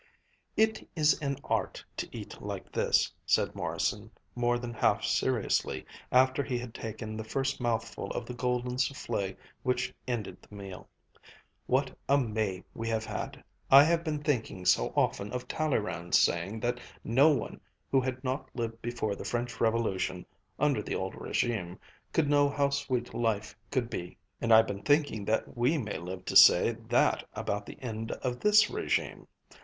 "It 0.57 0.89
is 0.95 1.21
an 1.21 1.37
art 1.43 1.85
to 1.97 2.09
eat 2.11 2.41
like 2.41 2.71
this," 2.71 3.13
said 3.23 3.53
Morrison, 3.53 4.09
more 4.33 4.57
than 4.57 4.73
half 4.73 5.03
seriously, 5.05 5.85
after 6.11 6.41
he 6.41 6.57
had 6.57 6.73
taken 6.73 7.15
the 7.15 7.23
first 7.23 7.61
mouthful 7.61 8.09
of 8.13 8.25
the 8.25 8.33
golden 8.33 8.77
soufflé 8.77 9.37
which 9.61 9.93
ended 10.07 10.37
the 10.41 10.55
meal. 10.55 10.89
"What 11.67 11.95
a 12.09 12.17
May 12.17 12.63
we 12.73 12.89
have 12.89 13.05
had! 13.05 13.43
I 13.69 13.83
have 13.83 14.03
been 14.03 14.23
thinking 14.23 14.65
so 14.65 14.91
often 14.95 15.31
of 15.31 15.47
Talleyrand's 15.47 16.17
saying 16.17 16.61
that 16.61 16.79
no 17.03 17.29
one 17.29 17.61
who 17.91 18.01
had 18.01 18.23
not 18.23 18.49
lived 18.55 18.81
before 18.81 19.15
the 19.15 19.23
French 19.23 19.61
Revolution, 19.61 20.25
under 20.57 20.81
the 20.81 20.95
old 20.95 21.13
régime, 21.13 21.77
could 22.11 22.27
know 22.27 22.49
how 22.49 22.71
sweet 22.71 23.13
life 23.13 23.55
could 23.69 23.87
be; 23.87 24.17
and 24.41 24.51
I've 24.51 24.65
been 24.65 24.81
thinking 24.81 25.25
that 25.25 25.55
we 25.55 25.77
may 25.77 25.99
live 25.99 26.25
to 26.25 26.35
say 26.35 26.71
that 26.89 27.23
about 27.35 27.67
the 27.67 27.79
end 27.83 28.11
of 28.13 28.39
this 28.39 28.65
régime. 28.65 29.27